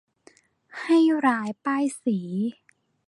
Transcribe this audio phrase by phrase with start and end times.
[0.81, 2.19] ให้ร้ายป้ายสี